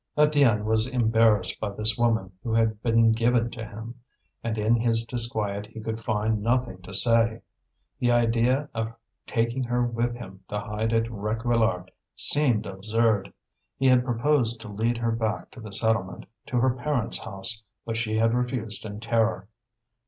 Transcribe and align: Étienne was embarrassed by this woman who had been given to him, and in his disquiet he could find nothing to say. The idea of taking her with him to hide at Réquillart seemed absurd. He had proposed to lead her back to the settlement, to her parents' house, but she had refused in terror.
Étienne 0.17 0.63
was 0.63 0.87
embarrassed 0.87 1.59
by 1.59 1.69
this 1.71 1.95
woman 1.95 2.31
who 2.41 2.55
had 2.55 2.81
been 2.81 3.11
given 3.11 3.51
to 3.51 3.63
him, 3.63 3.93
and 4.43 4.57
in 4.57 4.75
his 4.75 5.05
disquiet 5.05 5.67
he 5.67 5.79
could 5.79 6.01
find 6.01 6.41
nothing 6.41 6.81
to 6.81 6.91
say. 6.91 7.39
The 7.99 8.11
idea 8.11 8.67
of 8.73 8.95
taking 9.27 9.63
her 9.65 9.85
with 9.85 10.15
him 10.15 10.39
to 10.47 10.57
hide 10.59 10.91
at 10.91 11.03
Réquillart 11.03 11.89
seemed 12.15 12.65
absurd. 12.65 13.31
He 13.77 13.85
had 13.85 14.03
proposed 14.03 14.59
to 14.61 14.69
lead 14.69 14.97
her 14.97 15.11
back 15.11 15.51
to 15.51 15.59
the 15.61 15.71
settlement, 15.71 16.25
to 16.47 16.57
her 16.57 16.71
parents' 16.71 17.19
house, 17.23 17.61
but 17.85 17.95
she 17.95 18.17
had 18.17 18.33
refused 18.33 18.83
in 18.85 19.01
terror. 19.01 19.47